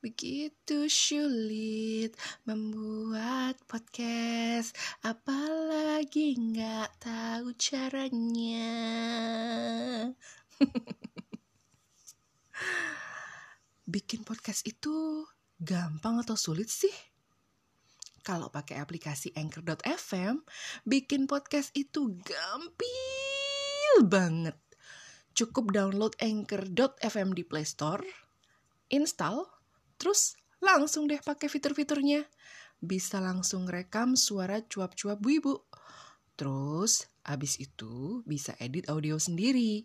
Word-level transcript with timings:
Begitu 0.00 0.88
sulit 0.88 2.16
membuat 2.48 3.60
podcast 3.68 4.72
Apalagi 5.04 6.40
nggak 6.40 7.04
tahu 7.04 7.52
caranya 7.60 8.72
Bikin 13.92 14.24
podcast 14.24 14.64
itu 14.64 15.28
gampang 15.60 16.24
atau 16.24 16.32
sulit 16.32 16.72
sih? 16.72 16.96
Kalau 18.24 18.48
pakai 18.48 18.80
aplikasi 18.80 19.36
Anchor.fm, 19.36 20.40
bikin 20.88 21.28
podcast 21.28 21.76
itu 21.76 22.16
gampil 22.24 23.94
banget. 24.08 24.56
Cukup 25.36 25.76
download 25.76 26.16
Anchor.fm 26.24 27.36
di 27.36 27.44
Play 27.44 27.68
Store, 27.68 28.04
install, 28.88 29.59
terus 30.00 30.40
langsung 30.64 31.04
deh 31.04 31.20
pakai 31.20 31.52
fitur-fiturnya. 31.52 32.24
Bisa 32.80 33.20
langsung 33.20 33.68
rekam 33.68 34.16
suara 34.16 34.64
cuap-cuap 34.64 35.20
bu 35.20 35.28
ibu. 35.36 35.54
Terus, 36.40 37.04
abis 37.28 37.60
itu 37.60 38.24
bisa 38.24 38.56
edit 38.56 38.88
audio 38.88 39.20
sendiri. 39.20 39.84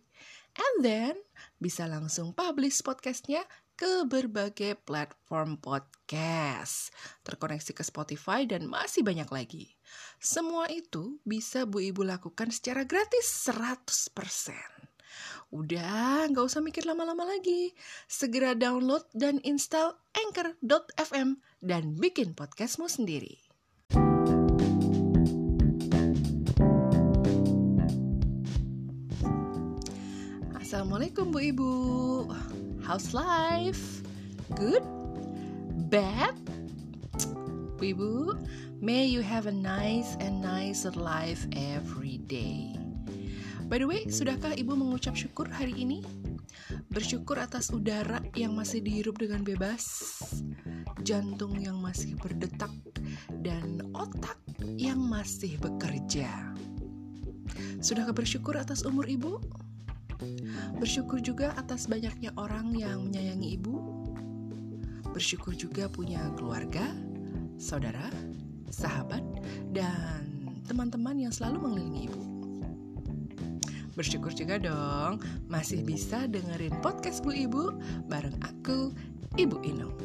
And 0.55 0.87
then, 0.87 1.15
bisa 1.59 1.83
langsung 1.83 2.31
publish 2.31 2.79
podcastnya 2.79 3.43
ke 3.75 4.07
berbagai 4.07 4.79
platform 4.87 5.59
podcast, 5.59 6.95
terkoneksi 7.27 7.75
ke 7.75 7.83
Spotify, 7.83 8.47
dan 8.47 8.71
masih 8.71 9.03
banyak 9.03 9.27
lagi. 9.27 9.75
Semua 10.15 10.71
itu 10.71 11.19
bisa 11.27 11.67
Bu 11.67 11.83
Ibu 11.83 12.07
lakukan 12.07 12.55
secara 12.55 12.87
gratis 12.87 13.27
100%. 13.51 14.74
Udah, 15.53 16.27
nggak 16.29 16.45
usah 16.45 16.59
mikir 16.59 16.83
lama-lama 16.83 17.23
lagi. 17.27 17.71
Segera 18.09 18.57
download 18.57 19.07
dan 19.15 19.39
install 19.47 19.95
Anchor.fm 20.15 21.39
dan 21.63 21.95
bikin 21.97 22.35
podcastmu 22.37 22.91
sendiri. 22.91 23.45
Assalamualaikum 30.65 31.29
Bu 31.29 31.39
Ibu. 31.39 31.73
How's 32.83 33.13
life? 33.13 34.01
Good? 34.57 34.83
Bad? 35.93 36.35
Bu 37.77 37.83
Ibu, 37.95 38.13
may 38.81 39.05
you 39.05 39.21
have 39.21 39.45
a 39.47 39.55
nice 39.55 40.17
and 40.19 40.41
nicer 40.41 40.91
life 40.97 41.47
every 41.53 42.19
day. 42.25 42.84
By 43.65 43.81
the 43.81 43.89
way, 43.89 44.05
sudahkah 44.05 44.53
Ibu 44.53 44.77
mengucap 44.77 45.17
syukur 45.17 45.49
hari 45.49 45.73
ini? 45.73 46.05
Bersyukur 46.93 47.41
atas 47.41 47.73
udara 47.73 48.21
yang 48.37 48.53
masih 48.53 48.77
dihirup 48.85 49.17
dengan 49.17 49.41
bebas, 49.41 50.21
jantung 51.01 51.57
yang 51.57 51.81
masih 51.81 52.13
berdetak, 52.13 52.69
dan 53.41 53.81
otak 53.97 54.37
yang 54.77 55.01
masih 55.01 55.57
bekerja. 55.57 56.29
Sudahkah 57.81 58.13
bersyukur 58.13 58.53
atas 58.53 58.85
umur 58.85 59.09
Ibu? 59.09 59.41
Bersyukur 60.77 61.19
juga 61.25 61.57
atas 61.57 61.89
banyaknya 61.89 62.37
orang 62.37 62.69
yang 62.77 63.09
menyayangi 63.09 63.59
ibu. 63.59 63.75
Bersyukur 65.11 65.57
juga 65.57 65.89
punya 65.89 66.21
keluarga, 66.37 66.85
saudara, 67.57 68.13
sahabat, 68.69 69.25
dan 69.73 70.53
teman-teman 70.69 71.17
yang 71.17 71.33
selalu 71.33 71.65
mengelilingi 71.65 72.13
ibu. 72.13 72.34
Bersyukur 73.95 74.35
juga 74.35 74.59
dong 74.59 75.23
masih 75.47 75.79
bisa 75.79 76.27
dengerin 76.27 76.75
podcast 76.83 77.23
Bu 77.23 77.31
Ibu 77.31 77.79
bareng 78.11 78.35
aku, 78.43 78.91
Ibu 79.39 79.63
Inung. 79.63 79.95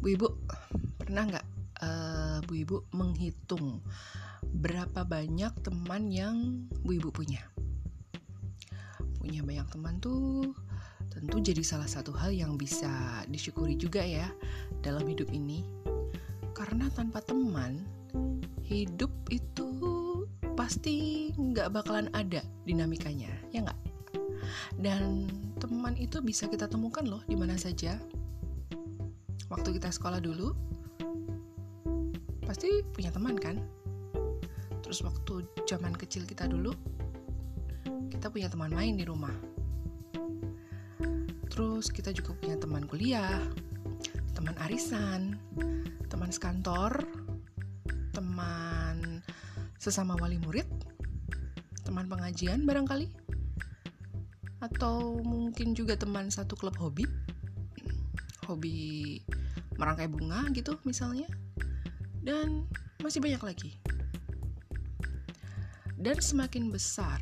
Bu 0.00 0.06
Ibu, 0.08 0.28
pernah 0.96 1.28
nggak 1.28 1.46
uh, 1.84 2.40
Bu 2.48 2.64
Ibu 2.64 2.96
menghitung 2.96 3.84
berapa 4.56 5.04
banyak 5.04 5.52
teman 5.60 6.08
yang 6.08 6.64
Bu 6.80 6.96
Ibu 6.96 7.12
punya? 7.12 7.44
Punya 9.20 9.44
banyak 9.44 9.68
teman 9.68 10.00
tuh 10.00 10.56
tentu 11.12 11.36
jadi 11.44 11.60
salah 11.60 11.84
satu 11.84 12.16
hal 12.16 12.32
yang 12.32 12.56
bisa 12.56 12.88
disyukuri 13.28 13.76
juga 13.76 14.00
ya 14.00 14.32
dalam 14.80 15.04
hidup 15.04 15.28
ini. 15.28 15.60
Karena 16.56 16.88
tanpa 16.96 17.20
teman, 17.20 17.84
hidup 18.64 19.12
itu 19.28 19.68
pasti 20.56 21.28
nggak 21.36 21.68
bakalan 21.68 22.08
ada 22.16 22.40
dinamikanya, 22.64 23.28
ya 23.52 23.60
nggak? 23.68 23.80
Dan 24.80 25.28
teman 25.60 25.94
itu 26.00 26.18
bisa 26.24 26.48
kita 26.48 26.66
temukan 26.66 27.04
loh 27.04 27.22
di 27.28 27.36
mana 27.36 27.54
saja 27.54 28.00
waktu 29.52 29.76
kita 29.76 29.92
sekolah 29.92 30.18
dulu 30.18 30.56
pasti 32.42 32.82
punya 32.90 33.12
teman 33.12 33.36
kan 33.38 33.60
terus 34.82 35.04
waktu 35.04 35.46
zaman 35.68 35.94
kecil 35.94 36.26
kita 36.26 36.48
dulu 36.48 36.74
kita 38.10 38.32
punya 38.32 38.48
teman 38.48 38.72
main 38.72 38.96
di 38.96 39.04
rumah 39.06 39.51
terus 41.52 41.92
kita 41.92 42.16
juga 42.16 42.32
punya 42.32 42.56
teman 42.56 42.88
kuliah 42.88 43.44
teman 44.32 44.56
arisan 44.64 45.36
teman 46.08 46.32
sekantor 46.32 47.04
teman 48.16 49.20
sesama 49.76 50.16
wali 50.16 50.40
murid 50.40 50.64
teman 51.84 52.08
pengajian 52.08 52.64
barangkali 52.64 53.12
atau 54.64 55.20
mungkin 55.20 55.76
juga 55.76 56.00
teman 56.00 56.32
satu 56.32 56.56
klub 56.56 56.72
hobi 56.80 57.04
hobi 58.48 59.20
merangkai 59.76 60.08
bunga 60.08 60.48
gitu 60.56 60.80
misalnya 60.88 61.28
dan 62.22 62.70
masih 63.02 63.18
banyak 63.18 63.42
lagi. 63.42 63.70
Dan 65.98 66.18
semakin 66.18 66.70
besar 66.70 67.18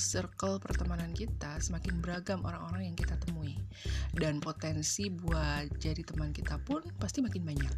circle 0.00 0.56
pertemanan 0.56 1.12
kita 1.12 1.60
semakin 1.60 2.00
beragam 2.00 2.40
orang-orang 2.48 2.88
yang 2.88 2.96
kita 2.96 3.20
temui. 3.20 3.60
Dan 4.16 4.40
potensi 4.40 5.12
buat 5.12 5.68
jadi 5.76 6.00
teman 6.00 6.32
kita 6.32 6.56
pun 6.64 6.80
pasti 6.96 7.20
makin 7.20 7.44
banyak. 7.44 7.74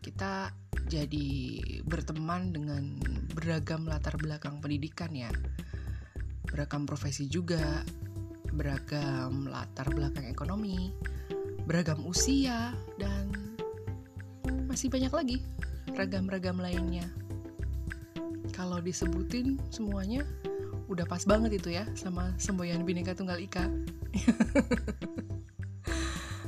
Kita 0.00 0.48
jadi 0.88 1.60
berteman 1.84 2.56
dengan 2.56 2.96
beragam 3.36 3.84
latar 3.84 4.16
belakang 4.16 4.64
pendidikan 4.64 5.12
ya. 5.12 5.28
Beragam 6.48 6.88
profesi 6.88 7.28
juga. 7.28 7.84
Beragam 8.48 9.44
latar 9.46 9.92
belakang 9.92 10.24
ekonomi. 10.24 10.88
Beragam 11.68 12.00
usia, 12.08 12.72
dan 12.96 13.28
masih 14.64 14.88
banyak 14.88 15.12
lagi 15.12 15.36
ragam-ragam 15.92 16.56
lainnya. 16.56 17.04
Kalau 18.56 18.80
disebutin 18.80 19.60
semuanya 19.68 20.24
udah 20.88 21.04
pas 21.04 21.20
banget 21.28 21.60
itu 21.60 21.76
ya 21.76 21.84
sama 21.92 22.32
semboyan 22.40 22.80
Bhinneka 22.82 23.12
Tunggal 23.12 23.44
Ika. 23.44 23.68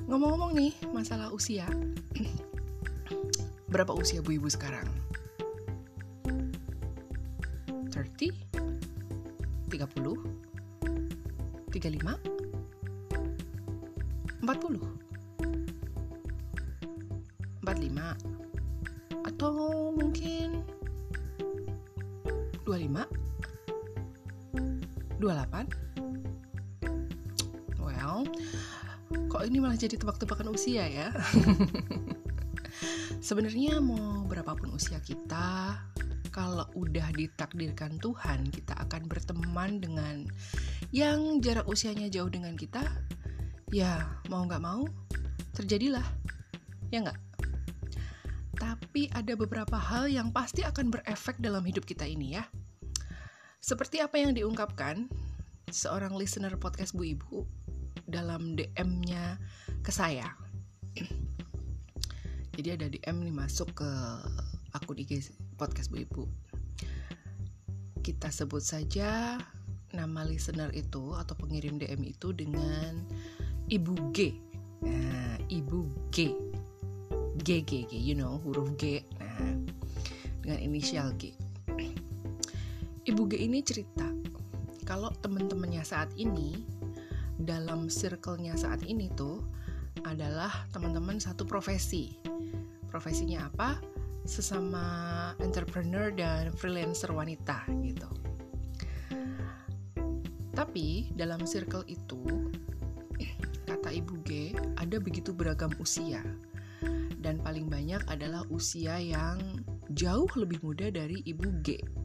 Ngomong-ngomong 0.08 0.56
nih 0.56 0.72
masalah 0.90 1.30
usia, 1.30 1.68
berapa 3.72 3.94
usia 3.94 4.24
bu 4.24 4.32
ibu 4.40 4.48
sekarang? 4.48 4.88
30? 7.92 8.32
30? 9.70 10.18
35? 11.70 12.18
40? 14.40 14.80
45 17.60 18.16
atau 19.20 19.92
mungkin 19.94 20.64
25 22.66 23.06
28 25.20 27.78
well 27.78 28.26
kok 29.30 29.42
ini 29.46 29.62
malah 29.62 29.78
jadi 29.78 29.98
tebak-tebakan 29.98 30.54
usia 30.54 30.86
ya? 30.86 31.10
Sebenarnya 33.26 33.82
mau 33.82 34.22
berapapun 34.26 34.74
usia 34.74 34.98
kita 35.02 35.78
kalau 36.30 36.66
udah 36.78 37.10
ditakdirkan 37.14 37.98
Tuhan 37.98 38.46
kita 38.48 38.78
akan 38.86 39.10
berteman 39.10 39.82
dengan 39.82 40.30
yang 40.94 41.42
jarak 41.42 41.66
usianya 41.66 42.06
jauh 42.06 42.30
dengan 42.30 42.54
kita 42.54 42.86
ya 43.74 44.06
mau 44.30 44.46
nggak 44.46 44.62
mau 44.62 44.86
terjadilah. 45.54 46.06
Ya 46.90 47.06
nggak? 47.06 47.18
Tapi 48.58 49.10
ada 49.14 49.32
beberapa 49.38 49.78
hal 49.78 50.10
yang 50.10 50.34
pasti 50.34 50.66
akan 50.66 50.90
berefek 50.90 51.38
dalam 51.42 51.62
hidup 51.66 51.86
kita 51.86 52.06
ini 52.06 52.38
ya. 52.38 52.44
Seperti 53.60 54.00
apa 54.00 54.16
yang 54.16 54.32
diungkapkan 54.32 55.04
seorang 55.68 56.16
listener 56.16 56.56
podcast 56.56 56.96
Bu 56.96 57.12
Ibu 57.12 57.44
dalam 58.08 58.56
DM-nya 58.56 59.36
ke 59.84 59.92
saya. 59.92 60.32
Jadi 62.56 62.68
ada 62.72 62.88
DM 62.88 63.20
nih 63.20 63.36
masuk 63.36 63.84
ke 63.84 63.90
akun 64.72 64.96
IG 64.96 65.28
podcast 65.60 65.92
Bu 65.92 66.00
Ibu. 66.00 66.24
Kita 68.00 68.32
sebut 68.32 68.64
saja 68.64 69.36
nama 69.92 70.24
listener 70.24 70.72
itu 70.72 71.12
atau 71.12 71.36
pengirim 71.36 71.76
DM 71.76 72.00
itu 72.16 72.32
dengan 72.32 72.96
Ibu 73.68 74.16
G. 74.16 74.40
Nah, 74.88 75.36
Ibu 75.52 76.08
G. 76.08 76.32
G, 77.44 77.60
G, 77.60 77.84
G, 77.84 77.92
you 77.92 78.16
know, 78.16 78.40
huruf 78.40 78.72
G. 78.80 79.04
Nah, 79.20 79.52
dengan 80.40 80.58
inisial 80.64 81.12
G. 81.20 81.36
Ibu 83.10 83.26
G 83.26 83.42
ini 83.42 83.58
cerita 83.58 84.06
kalau 84.86 85.10
teman-temannya 85.18 85.82
saat 85.82 86.14
ini 86.14 86.62
dalam 87.42 87.90
circle-nya 87.90 88.54
saat 88.54 88.86
ini 88.86 89.10
tuh 89.18 89.42
adalah 90.06 90.70
teman-teman 90.70 91.18
satu 91.18 91.42
profesi. 91.42 92.14
Profesinya 92.86 93.50
apa? 93.50 93.82
Sesama 94.22 94.86
entrepreneur 95.42 96.14
dan 96.14 96.54
freelancer 96.54 97.10
wanita 97.10 97.66
gitu. 97.82 98.06
Tapi 100.54 101.10
dalam 101.10 101.42
circle 101.50 101.82
itu 101.90 102.22
kata 103.66 103.90
Ibu 103.90 104.22
G 104.22 104.54
ada 104.78 105.02
begitu 105.02 105.34
beragam 105.34 105.74
usia. 105.82 106.22
Dan 107.18 107.42
paling 107.42 107.66
banyak 107.66 108.06
adalah 108.06 108.46
usia 108.54 109.02
yang 109.02 109.66
jauh 109.98 110.30
lebih 110.38 110.62
muda 110.62 110.94
dari 110.94 111.26
Ibu 111.26 111.58
G. 111.66 111.99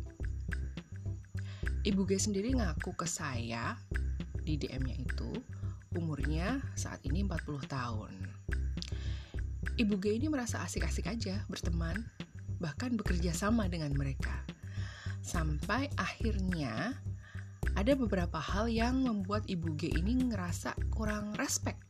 Ibu 1.85 2.01
G 2.09 2.17
sendiri 2.17 2.49
ngaku 2.57 2.97
ke 2.97 3.05
saya 3.05 3.77
di 4.41 4.57
DM-nya 4.57 5.05
itu 5.05 5.29
umurnya 5.93 6.57
saat 6.73 6.97
ini 7.05 7.21
40 7.21 7.61
tahun. 7.69 8.13
Ibu 9.77 9.93
G 10.01 10.17
ini 10.17 10.25
merasa 10.25 10.65
asik-asik 10.65 11.05
aja 11.05 11.45
berteman, 11.45 12.01
bahkan 12.57 12.97
bekerja 12.97 13.37
sama 13.37 13.69
dengan 13.69 13.93
mereka. 13.93 14.33
Sampai 15.21 15.85
akhirnya 15.93 16.97
ada 17.77 17.93
beberapa 17.93 18.41
hal 18.41 18.65
yang 18.65 19.05
membuat 19.05 19.45
Ibu 19.45 19.77
G 19.77 19.93
ini 19.93 20.25
ngerasa 20.25 20.73
kurang 20.89 21.37
respect 21.37 21.85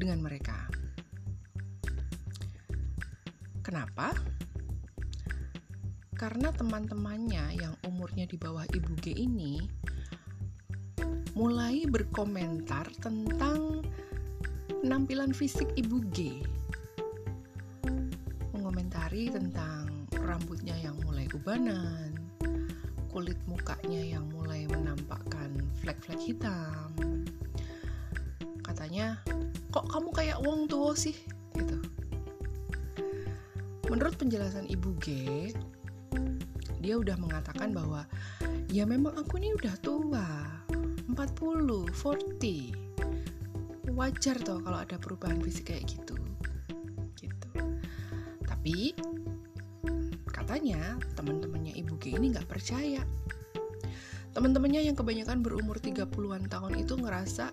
dengan 0.00 0.24
mereka. 0.24 0.64
Kenapa? 3.60 4.16
Karena 6.20 6.52
teman-temannya 6.52 7.56
yang 7.56 7.72
umurnya 7.88 8.28
di 8.28 8.36
bawah 8.36 8.68
Ibu 8.68 8.92
G 9.00 9.16
ini 9.16 9.56
mulai 11.32 11.88
berkomentar 11.88 12.92
tentang 13.00 13.80
penampilan 14.84 15.32
fisik 15.32 15.72
Ibu 15.80 15.96
G. 16.12 16.44
Mengomentari 18.52 19.32
tentang 19.32 20.04
rambutnya 20.12 20.76
yang 20.76 21.00
mulai 21.08 21.24
ubanan, 21.32 22.12
kulit 23.08 23.40
mukanya 23.48 24.20
yang 24.20 24.28
mulai 24.36 24.68
menampakkan 24.68 25.56
flek-flek 25.80 26.20
hitam. 26.20 26.92
Katanya, 28.60 29.16
kok 29.72 29.88
kamu 29.88 30.12
kayak 30.12 30.44
wong 30.44 30.68
tua 30.68 30.92
sih? 30.92 31.16
Gitu. 31.56 31.80
Menurut 33.88 34.20
penjelasan 34.20 34.68
Ibu 34.68 34.90
G, 35.00 35.08
dia 36.80 36.96
udah 36.96 37.16
mengatakan 37.20 37.76
bahwa 37.76 38.08
ya 38.72 38.88
memang 38.88 39.12
aku 39.20 39.36
ini 39.36 39.52
udah 39.54 39.76
tua 39.84 40.26
40, 41.12 41.92
40 41.92 42.90
wajar 43.92 44.36
toh 44.40 44.64
kalau 44.64 44.78
ada 44.80 44.96
perubahan 44.96 45.36
fisik 45.44 45.68
kayak 45.68 45.84
gitu. 45.92 46.16
Gitu. 47.20 47.50
Tapi 48.48 48.96
katanya 50.30 50.96
teman-temannya 51.14 51.76
ibu 51.76 52.00
G 52.00 52.16
ini 52.16 52.32
nggak 52.32 52.48
percaya. 52.48 53.04
Teman-temannya 54.30 54.86
yang 54.88 54.96
kebanyakan 54.96 55.42
berumur 55.42 55.82
30-an 55.82 56.46
tahun 56.48 56.72
itu 56.80 56.94
ngerasa 56.96 57.52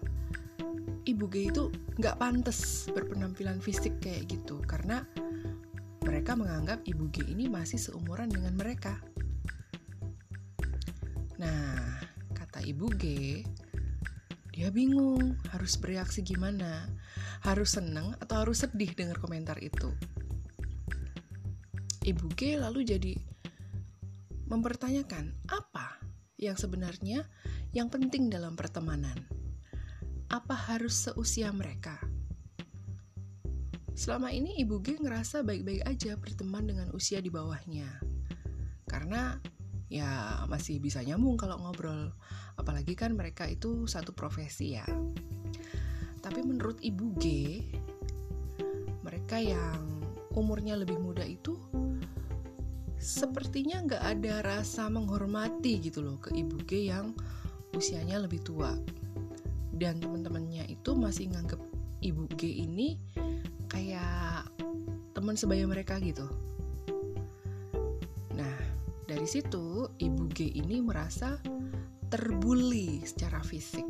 ibu 1.09 1.25
G 1.27 1.51
itu 1.51 1.63
nggak 1.97 2.15
pantas 2.21 2.87
berpenampilan 2.93 3.59
fisik 3.59 3.97
kayak 3.99 4.29
gitu 4.29 4.61
karena 4.63 5.03
mereka 6.05 6.37
menganggap 6.39 6.85
ibu 6.87 7.09
G 7.11 7.27
ini 7.27 7.51
masih 7.51 7.81
seumuran 7.81 8.31
dengan 8.31 8.55
mereka. 8.55 9.01
Ibu 12.67 12.91
G, 12.99 13.03
dia 14.51 14.67
bingung 14.75 15.39
harus 15.55 15.79
bereaksi 15.79 16.19
gimana, 16.19 16.91
harus 17.47 17.79
seneng 17.79 18.11
atau 18.19 18.43
harus 18.43 18.67
sedih 18.67 18.91
dengar 18.91 19.15
komentar 19.23 19.55
itu. 19.63 19.87
Ibu 22.03 22.27
G 22.35 22.59
lalu 22.59 22.83
jadi 22.83 23.15
mempertanyakan 24.51 25.31
apa 25.47 26.03
yang 26.35 26.59
sebenarnya 26.59 27.23
yang 27.71 27.87
penting 27.87 28.27
dalam 28.27 28.59
pertemanan. 28.59 29.15
Apa 30.27 30.55
harus 30.55 31.07
seusia 31.07 31.55
mereka? 31.55 31.95
Selama 33.95 34.29
ini 34.35 34.59
Ibu 34.59 34.83
G 34.83 34.99
ngerasa 34.99 35.39
baik-baik 35.47 35.87
aja 35.87 36.19
berteman 36.19 36.67
dengan 36.67 36.91
usia 36.91 37.23
di 37.23 37.31
bawahnya. 37.31 37.87
Karena 38.87 39.39
ya 39.87 40.43
masih 40.51 40.79
bisa 40.83 40.99
nyambung 41.03 41.39
kalau 41.39 41.59
ngobrol. 41.59 42.11
Apalagi 42.59 42.93
kan 42.95 43.15
mereka 43.15 43.47
itu 43.47 43.87
satu 43.87 44.11
profesi 44.11 44.75
ya. 44.75 44.87
Tapi 46.19 46.39
menurut 46.43 46.79
ibu 46.83 47.15
G 47.15 47.25
mereka 49.03 49.39
yang 49.39 50.03
umurnya 50.35 50.75
lebih 50.75 50.99
muda 50.99 51.23
itu 51.23 51.55
sepertinya 52.97 53.85
nggak 53.87 54.03
ada 54.03 54.33
rasa 54.43 54.91
menghormati 54.91 55.79
gitu 55.79 56.03
loh 56.03 56.19
ke 56.19 56.35
ibu 56.35 56.59
G 56.67 56.91
yang 56.91 57.15
usianya 57.71 58.19
lebih 58.19 58.43
tua. 58.43 58.75
Dan 59.77 60.01
teman-temannya 60.01 60.67
itu 60.67 60.97
masih 60.97 61.31
nganggep 61.31 61.61
ibu 62.03 62.27
G 62.35 62.65
ini 62.65 62.97
kayak 63.69 64.49
teman 65.13 65.37
sebaya 65.37 65.65
mereka 65.69 66.01
gitu 66.01 66.46
dari 69.07 69.23
situ, 69.23 69.87
ibu 70.03 70.27
G 70.35 70.51
ini 70.51 70.83
merasa 70.83 71.39
terbully 72.11 72.99
secara 73.07 73.39
fisik. 73.39 73.87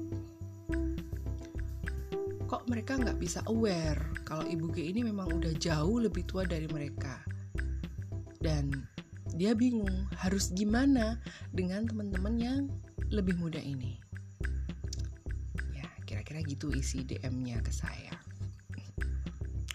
Kok 2.46 2.70
mereka 2.70 3.02
nggak 3.02 3.18
bisa 3.18 3.42
aware 3.50 4.00
kalau 4.24 4.46
ibu 4.46 4.70
G 4.70 4.94
ini 4.94 5.02
memang 5.02 5.42
udah 5.42 5.58
jauh 5.58 5.98
lebih 5.98 6.24
tua 6.30 6.46
dari 6.46 6.70
mereka? 6.70 7.18
Dan 8.38 8.86
dia 9.34 9.58
bingung 9.58 10.06
harus 10.22 10.54
gimana 10.54 11.18
dengan 11.50 11.90
teman-teman 11.90 12.36
yang 12.38 12.60
lebih 13.10 13.36
muda 13.42 13.60
ini. 13.60 13.98
Ya, 15.74 15.90
kira-kira 16.06 16.46
gitu 16.46 16.70
isi 16.72 17.02
DM-nya 17.02 17.60
ke 17.66 17.74
saya. 17.74 18.14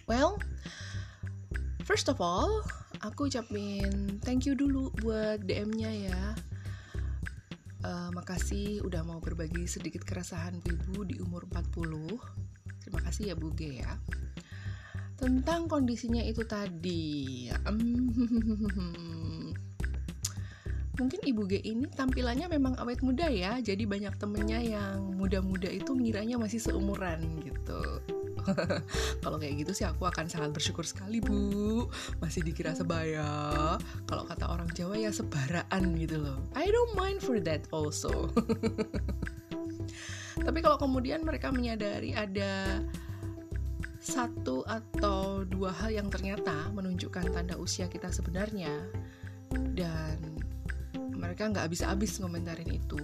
Well, 0.06 0.38
first 1.82 2.06
of 2.06 2.22
all, 2.22 2.62
aku 3.02 3.26
ucapin 3.26 4.18
thank 4.22 4.46
you 4.46 4.54
dulu 4.54 4.94
buat 5.02 5.42
DM-nya 5.42 5.90
ya. 5.90 6.22
Uh, 7.82 8.14
makasih 8.14 8.78
udah 8.86 9.02
mau 9.02 9.18
berbagi 9.18 9.66
sedikit 9.66 10.06
keresahan 10.06 10.62
ibu 10.62 11.02
di 11.02 11.18
umur 11.18 11.50
40. 11.50 12.14
Terima 12.86 13.00
kasih 13.02 13.34
ya 13.34 13.34
Bu 13.34 13.50
G 13.58 13.82
ya. 13.82 13.98
Tentang 15.18 15.66
kondisinya 15.66 16.22
itu 16.22 16.46
tadi. 16.46 17.50
mungkin 21.02 21.18
Ibu 21.24 21.42
G 21.50 21.58
ini 21.66 21.90
tampilannya 21.90 22.46
memang 22.46 22.78
awet 22.78 23.02
muda 23.02 23.26
ya. 23.26 23.58
Jadi 23.58 23.82
banyak 23.82 24.14
temennya 24.22 24.62
yang 24.62 25.18
muda-muda 25.18 25.66
itu 25.66 25.90
ngiranya 25.98 26.38
masih 26.38 26.62
seumuran 26.62 27.42
gitu. 27.42 27.82
kalau 29.22 29.36
kayak 29.38 29.66
gitu 29.66 29.72
sih 29.72 29.86
aku 29.86 30.06
akan 30.06 30.26
sangat 30.26 30.50
bersyukur 30.54 30.84
sekali 30.86 31.18
bu. 31.22 31.86
Masih 32.18 32.42
dikira 32.42 32.74
sebaya. 32.74 33.76
Kalau 34.06 34.24
kata 34.26 34.50
orang 34.50 34.68
Jawa 34.74 34.98
ya 34.98 35.10
sebaraan 35.14 35.96
gitu 35.98 36.20
loh. 36.22 36.38
I 36.56 36.68
don't 36.68 36.94
mind 36.98 37.22
for 37.22 37.38
that 37.42 37.66
also. 37.70 38.30
Tapi 40.46 40.58
kalau 40.64 40.80
kemudian 40.80 41.22
mereka 41.22 41.52
menyadari 41.52 42.16
ada 42.16 42.82
satu 44.02 44.66
atau 44.66 45.46
dua 45.46 45.70
hal 45.70 45.94
yang 45.94 46.10
ternyata 46.10 46.66
menunjukkan 46.74 47.30
tanda 47.30 47.54
usia 47.54 47.86
kita 47.86 48.10
sebenarnya 48.10 48.74
dan 49.78 50.18
mereka 51.14 51.46
nggak 51.46 51.70
habis-habis 51.70 52.18
ngomentarin 52.18 52.66
itu 52.66 52.98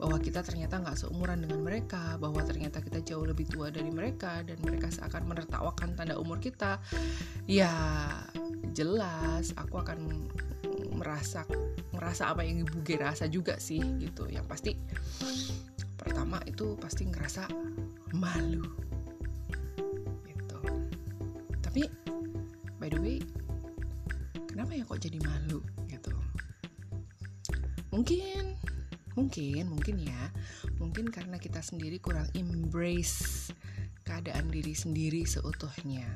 bahwa 0.00 0.16
kita 0.16 0.40
ternyata 0.40 0.80
nggak 0.80 0.96
seumuran 0.96 1.44
dengan 1.44 1.60
mereka, 1.60 2.16
bahwa 2.16 2.40
ternyata 2.40 2.80
kita 2.80 3.04
jauh 3.04 3.28
lebih 3.28 3.44
tua 3.52 3.68
dari 3.68 3.92
mereka 3.92 4.40
dan 4.40 4.56
mereka 4.64 4.88
seakan 4.88 5.28
menertawakan 5.28 5.92
tanda 5.92 6.16
umur 6.16 6.40
kita, 6.40 6.80
ya 7.44 7.68
jelas 8.72 9.52
aku 9.60 9.76
akan 9.84 10.24
merasa 10.96 11.44
merasa 11.92 12.32
apa 12.32 12.40
yang 12.40 12.64
ibu 12.64 12.80
G 12.80 12.96
rasa 12.96 13.28
juga 13.28 13.60
sih 13.60 13.84
gitu. 14.00 14.24
Yang 14.32 14.46
pasti 14.48 14.72
pertama 16.00 16.40
itu 16.48 16.80
pasti 16.80 17.04
ngerasa 17.04 17.44
malu 18.16 18.64
gitu. 20.24 20.60
Tapi 21.60 21.84
by 22.80 22.88
the 22.88 22.96
way, 22.96 23.20
kenapa 24.48 24.72
ya 24.72 24.88
kok 24.88 24.96
jadi 24.96 25.20
malu 25.20 25.60
gitu 25.92 26.16
mungkin 27.90 28.54
mungkin 29.14 29.70
mungkin 29.70 29.96
ya. 30.02 30.22
Mungkin 30.78 31.10
karena 31.10 31.38
kita 31.38 31.62
sendiri 31.62 31.98
kurang 31.98 32.28
embrace 32.34 33.50
keadaan 34.02 34.50
diri 34.50 34.74
sendiri 34.74 35.26
seutuhnya. 35.26 36.06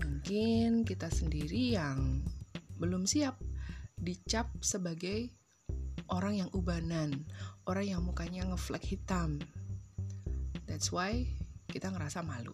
Mungkin 0.00 0.86
kita 0.86 1.10
sendiri 1.10 1.74
yang 1.76 2.24
belum 2.80 3.04
siap 3.04 3.36
dicap 4.00 4.48
sebagai 4.64 5.28
orang 6.10 6.42
yang 6.42 6.50
ubanan 6.56 7.28
orang 7.70 7.86
yang 7.86 8.02
mukanya 8.02 8.42
ngeflek 8.50 8.82
hitam. 8.82 9.38
That's 10.66 10.90
why 10.90 11.22
kita 11.70 11.94
ngerasa 11.94 12.26
malu. 12.26 12.50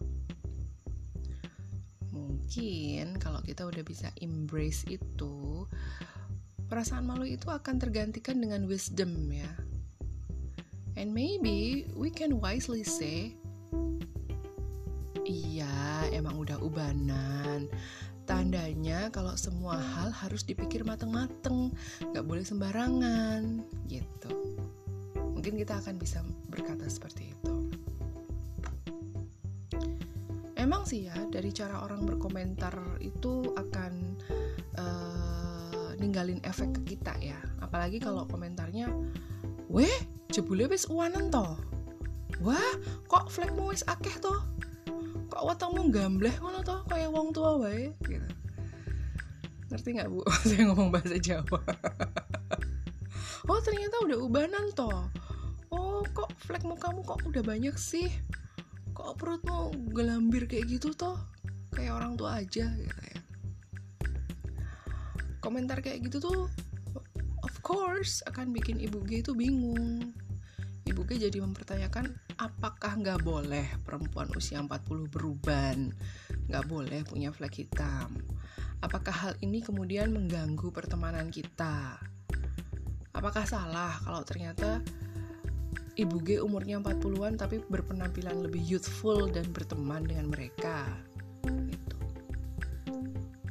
Mungkin 2.12 3.16
kalau 3.16 3.40
kita 3.40 3.64
udah 3.64 3.80
bisa 3.80 4.12
embrace 4.21 4.85
itu 4.88 5.64
perasaan 6.66 7.06
malu 7.06 7.26
itu 7.26 7.46
akan 7.46 7.78
tergantikan 7.78 8.42
dengan 8.42 8.66
wisdom 8.66 9.30
ya. 9.30 9.50
And 10.96 11.12
maybe 11.12 11.87
we 11.92 12.08
can 12.08 12.40
wisely 12.40 12.82
say 12.82 13.37
iya 15.26 16.06
emang 16.14 16.40
udah 16.40 16.58
ubanan. 16.62 17.68
Tandanya 18.26 19.06
kalau 19.14 19.38
semua 19.38 19.78
hal 19.78 20.11
harus 20.11 20.42
dipikir 20.42 20.82
mateng-mateng 20.82 21.70
gak 22.11 22.26
boleh 22.26 22.42
sembarangan 22.42 23.62
gitu. 23.87 24.58
Mungkin 25.14 25.62
kita 25.62 25.78
akan 25.78 25.94
bisa 25.94 26.26
berkata 26.50 26.90
seperti 26.90 27.30
itu. 27.30 27.54
Emang 30.58 30.82
sih 30.82 31.06
ya 31.06 31.14
dari 31.30 31.54
cara 31.54 31.87
orang 31.87 32.02
berkomentar 32.02 32.99
itu 32.99 33.54
akan 33.54 34.05
ninggalin 36.06 36.38
efek 36.46 36.70
ke 36.70 36.94
kita 36.94 37.18
ya. 37.18 37.34
Apalagi 37.58 37.98
kalau 37.98 38.22
komentarnya 38.30 38.86
weh 39.66 39.90
jebule 40.30 40.70
wis 40.70 40.86
uanan 40.86 41.26
toh 41.26 41.58
wah 42.38 42.72
kok 43.10 43.26
flagmu 43.26 43.75
wis 43.75 43.82
akeh 43.90 44.14
toh 44.22 44.46
kok 45.26 45.42
wetengmu 45.42 45.90
gambleh 45.90 46.30
ngono 46.38 46.62
toh 46.62 46.86
kayak 46.86 47.10
wong 47.10 47.34
tua 47.34 47.58
wae. 47.58 47.90
Gitu. 48.06 48.30
Ngerti 49.66 49.88
nggak 49.98 50.08
bu? 50.14 50.22
Saya 50.48 50.70
ngomong 50.70 50.94
bahasa 50.94 51.18
Jawa. 51.18 51.60
Oh 53.46 53.62
ternyata 53.62 54.02
udah 54.02 54.18
ubanan 54.26 54.75
toh 54.75 55.06
oh 55.70 56.02
kok 56.10 56.34
flek 56.34 56.66
mukamu 56.66 57.06
kok 57.06 57.22
udah 57.30 57.46
banyak 57.46 57.78
sih? 57.78 58.10
Kok 58.90 59.22
perutmu 59.22 59.70
gelambir 59.94 60.50
kayak 60.50 60.66
gitu 60.66 60.90
toh 60.98 61.14
kayak 61.70 61.94
orang 61.94 62.18
tua 62.18 62.42
aja 62.42 62.66
gitu 62.66 63.05
komentar 65.46 65.78
kayak 65.78 66.02
gitu 66.10 66.18
tuh 66.18 66.50
of 67.46 67.54
course 67.62 68.26
akan 68.26 68.50
bikin 68.50 68.82
ibu 68.82 68.98
G 69.06 69.22
itu 69.22 69.30
bingung. 69.30 70.10
Ibu 70.86 71.06
G 71.06 71.22
jadi 71.22 71.38
mempertanyakan 71.38 72.10
apakah 72.42 72.98
nggak 72.98 73.22
boleh 73.22 73.66
perempuan 73.86 74.26
usia 74.34 74.58
40 74.58 75.06
beruban 75.06 75.94
nggak 76.50 76.66
boleh 76.66 77.06
punya 77.06 77.30
flek 77.30 77.62
hitam? 77.62 78.18
Apakah 78.82 79.14
hal 79.14 79.32
ini 79.38 79.62
kemudian 79.62 80.10
mengganggu 80.10 80.74
pertemanan 80.74 81.30
kita? 81.30 81.98
Apakah 83.14 83.46
salah 83.46 83.96
kalau 84.02 84.26
ternyata 84.26 84.82
Ibu 85.96 86.16
G 86.28 86.28
umurnya 86.44 86.76
40-an 86.76 87.40
tapi 87.40 87.56
berpenampilan 87.72 88.44
lebih 88.44 88.60
youthful 88.60 89.32
dan 89.32 89.48
berteman 89.48 90.04
dengan 90.04 90.28
mereka. 90.28 90.84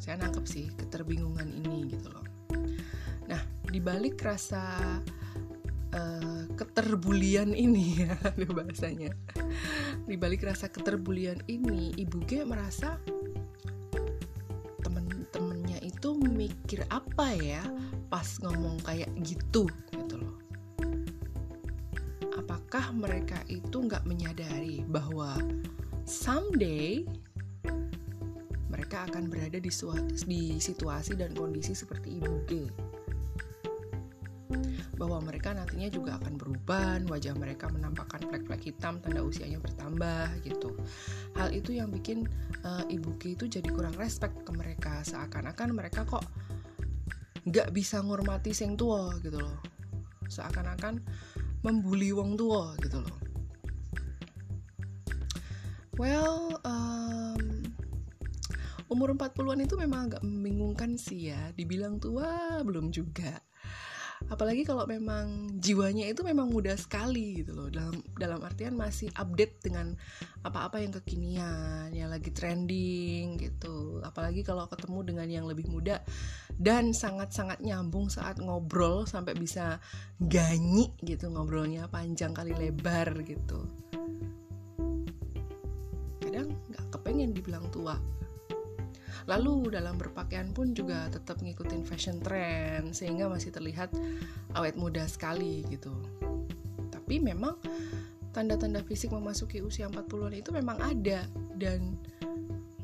Gitu. 0.05 0.13
Saya 0.13 0.21
nangkep 0.21 0.45
sih 0.45 0.69
keterbingungan 0.77 1.49
ini 1.49 1.89
gitu 1.89 2.13
loh. 2.13 2.25
Nah, 3.25 3.41
dibalik 3.73 4.21
rasa 4.21 4.61
uh, 5.97 6.43
keterbulian 6.53 7.57
ini 7.57 7.97
ya, 8.05 8.13
ada 8.21 8.45
bahasanya. 8.45 9.17
Dibalik 10.05 10.45
rasa 10.45 10.69
keterbulian 10.69 11.41
ini, 11.49 11.89
Ibu 11.97 12.21
G 12.29 12.45
merasa 12.45 13.01
temen-temennya 14.85 15.81
itu 15.81 16.13
mikir 16.21 16.85
apa 16.93 17.33
ya 17.41 17.65
pas 18.05 18.37
ngomong 18.45 18.77
kayak 18.85 19.09
gitu 19.25 19.65
apakah 22.37 22.93
mereka 22.93 23.41
itu 23.49 23.81
nggak 23.81 24.05
menyadari 24.05 24.85
bahwa 24.85 25.33
someday 26.05 27.01
mereka 28.75 29.07
akan 29.07 29.31
berada 29.31 29.55
di, 29.55 29.71
di 30.27 30.41
situasi 30.59 31.15
dan 31.15 31.31
kondisi 31.31 31.71
seperti 31.71 32.19
ibu 32.19 32.43
G 32.43 32.51
bahwa 34.95 35.19
mereka 35.19 35.51
nantinya 35.51 35.91
juga 35.91 36.15
akan 36.15 36.39
berubah, 36.39 37.03
wajah 37.11 37.35
mereka 37.35 37.67
menampakkan 37.67 38.23
flek-flek 38.31 38.63
hitam, 38.63 39.03
tanda 39.03 39.19
usianya 39.19 39.59
bertambah 39.59 40.39
gitu. 40.47 40.71
Hal 41.35 41.51
itu 41.51 41.75
yang 41.75 41.91
bikin 41.91 42.23
uh, 42.63 42.87
ibu 42.87 43.11
G 43.19 43.35
itu 43.35 43.47
jadi 43.47 43.67
kurang 43.75 43.95
respect 43.99 44.47
ke 44.47 44.51
mereka, 44.55 45.03
seakan-akan 45.03 45.75
mereka 45.75 46.07
kok 46.07 46.23
nggak 47.43 47.75
bisa 47.75 47.99
ngormati 47.99 48.55
sing 48.55 48.79
tua 48.79 49.19
gitu 49.19 49.35
loh. 49.35 49.59
Seakan-akan 50.31 51.03
membuli 51.67 52.15
wong 52.15 52.39
tua 52.39 52.79
gitu 52.79 53.03
loh 53.03 53.25
well 55.95 56.54
umur 58.95 59.11
40-an 59.19 59.59
itu 59.59 59.75
memang 59.75 60.07
agak 60.07 60.23
membingungkan 60.23 60.95
sih 60.95 61.35
ya. 61.35 61.51
Dibilang 61.51 61.99
tua 61.99 62.63
belum 62.63 62.95
juga. 62.95 63.43
Apalagi 64.31 64.63
kalau 64.63 64.87
memang 64.87 65.59
jiwanya 65.59 66.07
itu 66.07 66.23
memang 66.23 66.47
muda 66.47 66.71
sekali 66.79 67.43
gitu 67.43 67.51
loh. 67.51 67.67
Dalam 67.67 67.99
dalam 68.15 68.39
artian 68.39 68.71
masih 68.71 69.11
update 69.19 69.67
dengan 69.67 69.91
apa-apa 70.47 70.79
yang 70.79 70.95
kekinian 70.95 71.91
yang 71.91 72.07
lagi 72.07 72.31
trending 72.31 73.35
gitu. 73.35 73.99
Apalagi 74.07 74.47
kalau 74.47 74.63
ketemu 74.71 74.99
dengan 75.03 75.27
yang 75.27 75.45
lebih 75.45 75.67
muda 75.67 75.99
dan 76.55 76.95
sangat-sangat 76.95 77.59
nyambung 77.59 78.07
saat 78.07 78.39
ngobrol 78.39 79.03
sampai 79.03 79.35
bisa 79.35 79.83
ganyi 80.23 80.95
gitu 81.03 81.27
ngobrolnya 81.27 81.91
panjang 81.91 82.31
kali 82.31 82.55
lebar 82.55 83.11
gitu. 83.27 83.67
Kadang 86.23 86.55
nggak 86.71 86.85
kepengen 86.95 87.35
dibilang 87.35 87.67
tua 87.69 87.99
Lalu 89.25 89.73
dalam 89.73 89.97
berpakaian 89.97 90.53
pun 90.53 90.77
juga 90.77 91.09
tetap 91.09 91.41
ngikutin 91.41 91.81
fashion 91.81 92.21
trend 92.21 92.93
sehingga 92.93 93.25
masih 93.25 93.49
terlihat 93.49 93.89
awet 94.53 94.77
muda 94.77 95.05
sekali 95.09 95.65
gitu. 95.69 95.93
Tapi 96.93 97.17
memang 97.17 97.57
tanda-tanda 98.35 98.85
fisik 98.85 99.09
memasuki 99.15 99.63
usia 99.65 99.89
40-an 99.89 100.35
itu 100.35 100.51
memang 100.53 100.77
ada 100.77 101.25
dan 101.57 101.97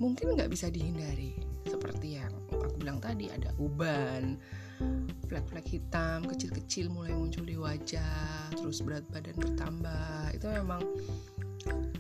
mungkin 0.01 0.33
nggak 0.33 0.49
bisa 0.49 0.73
dihindari. 0.73 1.37
Seperti 1.69 2.17
yang 2.17 2.33
aku 2.49 2.73
bilang 2.81 2.97
tadi 2.97 3.29
ada 3.29 3.53
uban, 3.61 4.41
flek-flek 5.29 5.67
hitam 5.69 6.25
kecil-kecil 6.25 6.89
mulai 6.89 7.13
muncul 7.13 7.45
di 7.45 7.53
wajah, 7.53 8.49
terus 8.57 8.81
berat 8.81 9.05
badan 9.13 9.37
bertambah. 9.37 10.33
Itu 10.33 10.49
memang 10.49 10.81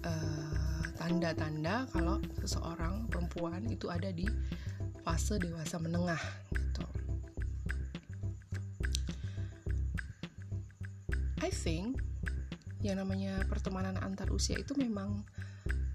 uh, 0.01 0.60
tanda-tanda 1.01 1.89
kalau 1.89 2.21
seseorang 2.37 3.09
perempuan 3.09 3.65
itu 3.65 3.89
ada 3.89 4.13
di 4.13 4.29
fase 5.01 5.41
dewasa 5.41 5.81
menengah 5.81 6.21
gitu. 6.53 6.85
I 11.41 11.49
think 11.49 11.97
yang 12.85 13.01
namanya 13.01 13.41
pertemanan 13.49 13.97
antar 13.97 14.29
usia 14.29 14.61
itu 14.61 14.77
memang 14.77 15.25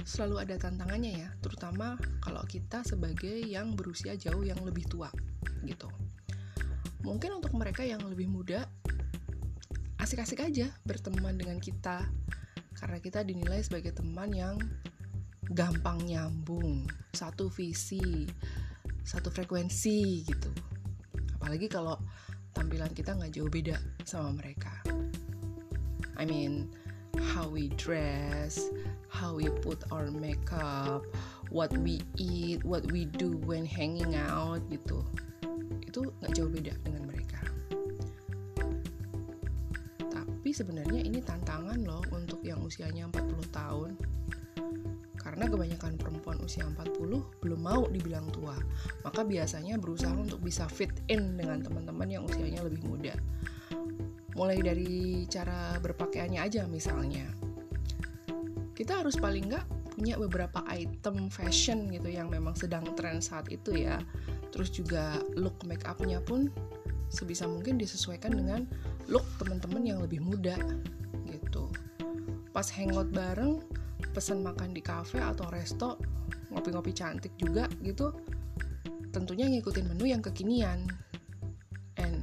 selalu 0.02 0.42
ada 0.42 0.58
tantangannya 0.58 1.22
ya, 1.22 1.30
terutama 1.38 1.94
kalau 2.18 2.42
kita 2.42 2.82
sebagai 2.82 3.46
yang 3.46 3.78
berusia 3.78 4.18
jauh 4.18 4.42
yang 4.42 4.58
lebih 4.66 4.90
tua 4.90 5.10
gitu. 5.62 5.86
Mungkin 7.06 7.38
untuk 7.38 7.54
mereka 7.54 7.86
yang 7.86 8.02
lebih 8.02 8.26
muda 8.26 8.66
asik-asik 10.02 10.42
aja 10.42 10.66
berteman 10.82 11.38
dengan 11.38 11.62
kita 11.62 12.02
karena 12.74 12.98
kita 12.98 13.22
dinilai 13.22 13.62
sebagai 13.62 13.94
teman 13.94 14.30
yang 14.30 14.58
gampang 15.54 16.02
nyambung 16.02 16.90
satu 17.14 17.46
visi 17.46 18.26
satu 19.06 19.30
frekuensi 19.30 20.26
gitu. 20.26 20.50
Apalagi 21.38 21.70
kalau 21.70 21.94
tampilan 22.50 22.90
kita 22.90 23.14
nggak 23.14 23.30
jauh 23.30 23.46
beda 23.46 23.78
sama 24.02 24.34
mereka. 24.34 24.74
I 26.18 26.26
mean 26.26 26.74
how 27.36 27.46
we 27.46 27.70
dress 27.78 28.58
how 29.06 29.32
we 29.38 29.46
put 29.62 29.80
our 29.94 30.10
makeup 30.10 31.06
what 31.54 31.70
we 31.80 32.02
eat 32.18 32.60
what 32.66 32.82
we 32.90 33.06
do 33.06 33.38
when 33.46 33.62
hanging 33.62 34.18
out 34.18 34.58
gitu. 34.66 35.06
Itu 35.86 36.10
nggak 36.18 36.32
jauh 36.34 36.50
beda 36.50 36.74
dengan 36.82 37.06
mereka. 37.06 37.40
Tapi 40.10 40.50
sebenarnya 40.50 40.98
ini 41.06 41.22
tantangan 41.22 41.78
loh 41.86 42.02
untuk 42.10 42.42
yang 42.42 42.58
usianya 42.66 43.06
40 43.06 43.54
tahun 43.54 43.90
Karena 45.26 45.50
kebanyakan 45.50 45.98
perempuan 45.98 46.38
usia 46.38 46.62
40 46.62 47.42
belum 47.42 47.58
mau 47.58 47.90
dibilang 47.90 48.30
tua. 48.30 48.54
Maka 49.02 49.26
biasanya 49.26 49.74
berusaha 49.74 50.14
untuk 50.14 50.38
bisa 50.38 50.70
fit 50.70 50.94
in 51.10 51.34
dengan 51.34 51.66
teman-teman 51.66 52.06
yang 52.06 52.22
usianya 52.22 52.62
lebih 52.62 52.86
muda. 52.86 53.18
Mulai 54.38 54.62
dari 54.62 55.26
cara 55.26 55.74
berpakaiannya 55.82 56.38
aja 56.46 56.62
misalnya. 56.70 57.26
Kita 58.70 59.02
harus 59.02 59.18
paling 59.18 59.50
nggak 59.50 59.66
punya 59.98 60.14
beberapa 60.14 60.62
item 60.70 61.26
fashion 61.26 61.90
gitu 61.90 62.06
yang 62.06 62.30
memang 62.30 62.54
sedang 62.54 62.86
tren 62.94 63.18
saat 63.18 63.50
itu 63.50 63.74
ya. 63.74 63.98
Terus 64.54 64.70
juga 64.70 65.18
look 65.34 65.58
make 65.66 65.82
upnya 65.90 66.22
pun 66.22 66.54
sebisa 67.10 67.50
mungkin 67.50 67.82
disesuaikan 67.82 68.30
dengan 68.30 68.62
look 69.10 69.26
teman-teman 69.42 69.82
yang 69.82 69.98
lebih 69.98 70.22
muda 70.22 70.54
gitu. 71.26 71.66
Pas 72.54 72.70
hangout 72.70 73.10
bareng 73.10 73.58
pesan 74.16 74.40
makan 74.40 74.72
di 74.72 74.80
cafe 74.80 75.20
atau 75.20 75.44
resto 75.52 76.00
ngopi-ngopi 76.48 76.96
cantik 76.96 77.36
juga 77.36 77.68
gitu 77.84 78.16
tentunya 79.16 79.48
ngikutin 79.48 79.88
menu 79.88 80.12
yang 80.12 80.20
kekinian. 80.20 80.84
And 81.96 82.20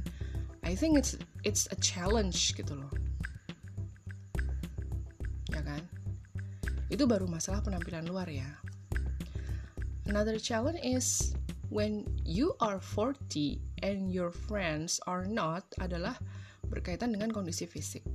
I 0.62 0.78
think 0.78 0.94
it's 0.94 1.18
it's 1.42 1.66
a 1.74 1.78
challenge 1.82 2.54
gitu 2.54 2.78
loh. 2.78 2.90
Ya 5.50 5.58
kan? 5.66 5.82
Itu 6.86 7.10
baru 7.10 7.26
masalah 7.26 7.66
penampilan 7.66 8.06
luar 8.06 8.30
ya. 8.30 8.46
Another 10.06 10.38
challenge 10.38 10.78
is 10.86 11.34
when 11.74 12.06
you 12.22 12.54
are 12.62 12.78
40 12.78 13.58
and 13.82 14.14
your 14.14 14.30
friends 14.30 15.02
are 15.10 15.26
not 15.26 15.66
adalah 15.82 16.14
berkaitan 16.70 17.10
dengan 17.10 17.34
kondisi 17.34 17.66
fisik 17.66 18.06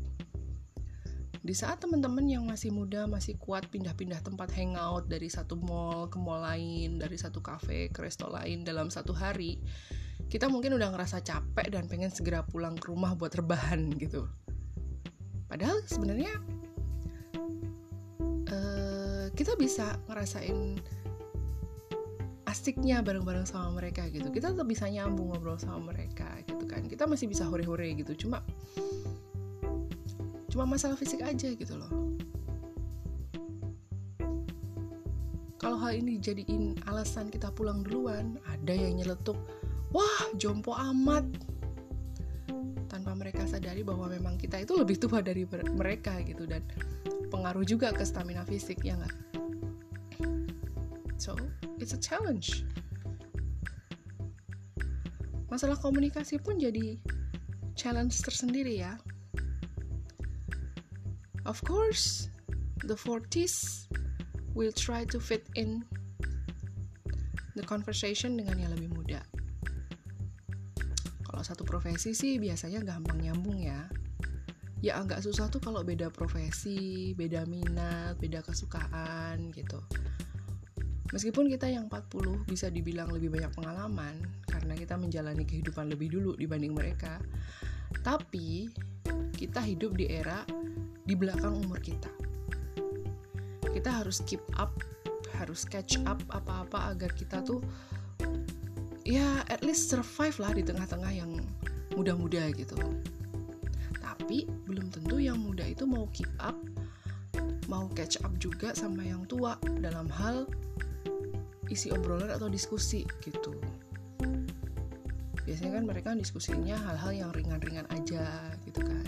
di 1.50 1.58
saat 1.58 1.82
teman-teman 1.82 2.30
yang 2.30 2.46
masih 2.46 2.70
muda 2.70 3.10
masih 3.10 3.34
kuat 3.42 3.66
pindah-pindah 3.74 4.22
tempat 4.22 4.54
hangout 4.54 5.10
dari 5.10 5.34
satu 5.34 5.58
mall 5.58 6.06
ke 6.06 6.22
mall 6.22 6.46
lain, 6.46 7.02
dari 7.02 7.18
satu 7.18 7.42
cafe 7.42 7.90
ke 7.90 8.06
resto 8.06 8.30
lain 8.30 8.62
dalam 8.62 8.94
satu 8.94 9.18
hari, 9.18 9.58
kita 10.30 10.46
mungkin 10.46 10.78
udah 10.78 10.94
ngerasa 10.94 11.26
capek 11.26 11.74
dan 11.74 11.90
pengen 11.90 12.14
segera 12.14 12.46
pulang 12.46 12.78
ke 12.78 12.94
rumah 12.94 13.18
buat 13.18 13.34
rebahan 13.34 13.90
gitu. 13.98 14.30
Padahal 15.50 15.82
sebenarnya 15.90 16.38
uh, 18.54 19.34
kita 19.34 19.58
bisa 19.58 19.98
ngerasain 20.06 20.78
asiknya 22.46 23.02
bareng-bareng 23.02 23.50
sama 23.50 23.82
mereka 23.82 24.06
gitu. 24.14 24.30
Kita 24.30 24.54
tetap 24.54 24.70
bisa 24.70 24.86
nyambung 24.86 25.34
ngobrol 25.34 25.58
sama 25.58 25.94
mereka 25.98 26.30
gitu 26.46 26.70
kan. 26.70 26.86
Kita 26.86 27.10
masih 27.10 27.26
bisa 27.26 27.50
hore-hore 27.50 27.90
gitu. 27.98 28.14
Cuma 28.14 28.46
cuma 30.60 30.76
masalah 30.76 31.00
fisik 31.00 31.24
aja 31.24 31.56
gitu 31.56 31.72
loh. 31.80 31.88
Kalau 35.56 35.80
hal 35.80 36.04
ini 36.04 36.20
dijadiin 36.20 36.84
alasan 36.84 37.32
kita 37.32 37.48
pulang 37.56 37.80
duluan 37.80 38.36
ada 38.44 38.76
yang 38.76 39.00
nyeletuk 39.00 39.40
wah 39.96 40.20
jompo 40.36 40.76
amat. 40.76 41.24
Tanpa 42.92 43.16
mereka 43.16 43.48
sadari 43.48 43.88
bahwa 43.88 44.12
memang 44.12 44.36
kita 44.36 44.60
itu 44.60 44.76
lebih 44.76 45.00
tua 45.00 45.24
dari 45.24 45.48
mereka 45.48 46.20
gitu 46.28 46.44
dan 46.44 46.60
pengaruh 47.32 47.64
juga 47.64 47.96
ke 47.96 48.04
stamina 48.04 48.44
fisik 48.44 48.84
ya 48.84 49.00
nggak? 49.00 49.16
So 51.16 51.40
it's 51.80 51.96
a 51.96 52.02
challenge. 52.04 52.68
Masalah 55.48 55.80
komunikasi 55.80 56.36
pun 56.44 56.60
jadi 56.60 57.00
challenge 57.80 58.20
tersendiri 58.20 58.84
ya 58.84 59.00
Of 61.50 61.66
course, 61.66 62.30
the 62.86 62.94
40s 62.94 63.90
will 64.54 64.70
try 64.70 65.02
to 65.10 65.18
fit 65.18 65.50
in 65.58 65.82
the 67.58 67.66
conversation 67.66 68.38
dengan 68.38 68.62
yang 68.62 68.70
lebih 68.78 68.94
muda. 68.94 69.26
Kalau 71.26 71.42
satu 71.42 71.66
profesi 71.66 72.14
sih 72.14 72.38
biasanya 72.38 72.86
gampang 72.86 73.18
nyambung 73.18 73.66
ya. 73.66 73.90
Ya 74.86 75.02
agak 75.02 75.26
susah 75.26 75.50
tuh 75.50 75.58
kalau 75.58 75.82
beda 75.82 76.14
profesi, 76.14 77.18
beda 77.18 77.50
minat, 77.50 78.22
beda 78.22 78.46
kesukaan 78.46 79.50
gitu. 79.50 79.82
Meskipun 81.10 81.50
kita 81.50 81.66
yang 81.66 81.90
40 81.90 82.46
bisa 82.46 82.70
dibilang 82.70 83.10
lebih 83.10 83.34
banyak 83.34 83.50
pengalaman 83.58 84.22
karena 84.46 84.78
kita 84.78 85.02
menjalani 85.02 85.50
kehidupan 85.50 85.90
lebih 85.90 86.14
dulu 86.14 86.38
dibanding 86.38 86.78
mereka. 86.78 87.18
Tapi 88.02 88.70
kita 89.34 89.64
hidup 89.64 89.96
di 89.96 90.10
era 90.10 90.44
di 91.06 91.14
belakang 91.18 91.58
umur 91.58 91.82
kita. 91.82 92.12
Kita 93.70 94.04
harus 94.04 94.22
keep 94.26 94.42
up, 94.60 94.74
harus 95.38 95.64
catch 95.64 96.02
up 96.06 96.20
apa-apa 96.30 96.94
agar 96.94 97.12
kita 97.16 97.42
tuh 97.42 97.64
ya 99.08 99.42
at 99.50 99.66
least 99.66 99.90
survive 99.90 100.38
lah 100.38 100.54
di 100.54 100.62
tengah-tengah 100.62 101.10
yang 101.10 101.32
muda-muda 101.98 102.52
gitu. 102.54 102.78
Tapi 103.98 104.46
belum 104.70 104.94
tentu 104.94 105.18
yang 105.18 105.42
muda 105.42 105.66
itu 105.66 105.90
mau 105.90 106.06
keep 106.14 106.30
up, 106.38 106.58
mau 107.66 107.90
catch 107.98 108.22
up 108.22 108.34
juga 108.38 108.76
sama 108.78 109.02
yang 109.02 109.26
tua 109.26 109.58
dalam 109.82 110.06
hal 110.12 110.46
isi 111.70 111.94
obrolan 111.94 112.34
atau 112.34 112.50
diskusi 112.50 113.06
gitu. 113.26 113.54
Biasanya 115.50 115.82
kan 115.82 115.86
mereka 115.90 116.10
diskusinya 116.14 116.78
hal-hal 116.78 117.26
yang 117.26 117.30
ringan-ringan 117.34 117.90
aja 117.90 118.54
gitu 118.70 118.86
kan. 118.86 119.02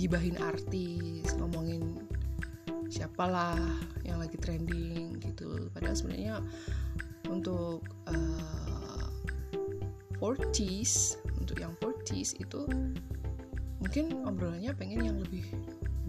Gibahin 0.00 0.40
artis 0.40 1.28
ngomongin 1.36 2.08
siapalah 2.88 3.60
yang 4.00 4.16
lagi 4.16 4.40
trending 4.40 5.20
gitu. 5.20 5.68
Padahal 5.76 5.92
sebenarnya 5.92 6.40
untuk 7.28 7.84
uh, 8.08 9.12
40s 10.24 11.20
untuk 11.36 11.60
yang 11.60 11.76
40s 11.84 12.40
itu 12.40 12.64
mungkin 13.76 14.24
obrolannya 14.24 14.72
pengen 14.72 15.04
yang 15.04 15.20
lebih 15.20 15.44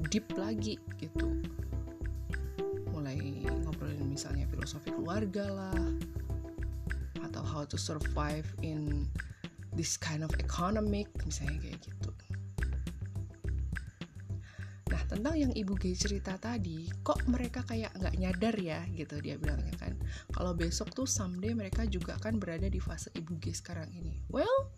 deep 0.07 0.31
lagi 0.39 0.79
gitu. 1.03 1.35
Mulai 2.95 3.43
ngobrolin 3.67 4.07
misalnya 4.07 4.47
filosofi 4.47 4.95
keluarga 4.95 5.51
lah 5.51 5.83
atau 7.27 7.43
how 7.43 7.67
to 7.67 7.75
survive 7.75 8.47
in 8.63 9.03
this 9.79 9.95
kind 9.95 10.27
of 10.27 10.31
economic 10.43 11.07
misalnya 11.23 11.55
kayak 11.63 11.79
gitu. 11.79 12.11
Tentang 15.09 15.33
yang 15.41 15.49
ibu 15.57 15.73
G 15.73 15.97
cerita 15.97 16.37
tadi 16.37 16.85
kok 17.01 17.25
mereka 17.25 17.65
kayak 17.65 17.97
nggak 17.97 18.15
nyadar 18.21 18.55
ya 18.61 18.85
gitu 18.93 19.17
dia 19.17 19.41
bilangnya 19.41 19.73
kan. 19.81 19.97
Kalau 20.29 20.53
besok 20.53 20.93
tuh 20.93 21.09
someday 21.09 21.57
mereka 21.57 21.81
juga 21.89 22.13
akan 22.21 22.37
berada 22.37 22.69
di 22.69 22.77
fase 22.77 23.09
ibu 23.17 23.33
G 23.41 23.49
sekarang 23.49 23.89
ini. 23.89 24.21
Well 24.29 24.69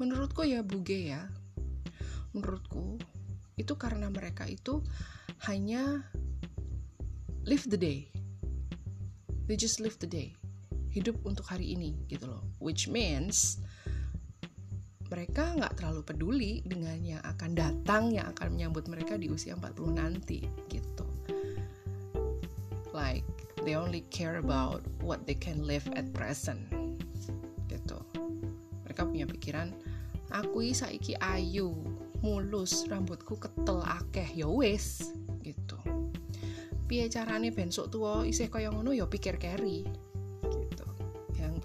menurutku 0.00 0.40
ya 0.48 0.64
Bu 0.64 0.80
G 0.80 1.12
ya. 1.12 1.28
Menurutku 2.32 2.96
itu 3.60 3.76
karena 3.76 4.08
mereka 4.08 4.48
itu 4.48 4.80
hanya 5.44 6.08
live 7.44 7.68
the 7.68 7.76
day. 7.76 8.08
They 9.44 9.60
just 9.60 9.84
live 9.84 10.00
the 10.00 10.08
day 10.08 10.32
hidup 10.98 11.16
untuk 11.22 11.46
hari 11.46 11.78
ini 11.78 11.94
gitu 12.10 12.26
loh. 12.26 12.42
Which 12.58 12.90
means 12.90 13.62
mereka 15.08 15.56
nggak 15.56 15.80
terlalu 15.80 16.02
peduli 16.04 16.52
dengan 16.68 17.00
yang 17.00 17.22
akan 17.24 17.56
datang 17.56 18.12
yang 18.12 18.28
akan 18.36 18.52
menyambut 18.52 18.84
mereka 18.92 19.16
di 19.16 19.32
usia 19.32 19.56
40 19.56 19.96
nanti 19.96 20.44
gitu. 20.68 21.06
Like 22.92 23.24
they 23.64 23.72
only 23.72 24.04
care 24.12 24.36
about 24.36 24.84
what 25.00 25.24
they 25.24 25.36
can 25.36 25.64
live 25.64 25.86
at 25.96 26.12
present 26.12 26.60
gitu. 27.72 27.96
Mereka 28.84 29.08
punya 29.08 29.24
pikiran 29.24 29.72
aku 30.28 30.60
saiki 30.76 31.16
ayu 31.24 31.72
mulus 32.20 32.84
rambutku 32.84 33.40
ketel 33.40 33.80
akeh. 33.80 34.28
Ya 34.36 34.48
wis 34.50 35.08
gitu. 35.40 35.80
Piye 36.88 37.08
carane 37.08 37.48
besok 37.48 37.92
tua 37.92 38.28
isih 38.28 38.52
kaya 38.52 38.68
ngono? 38.72 38.92
Ya 38.92 39.08
pikir 39.08 39.40
carry 39.40 39.88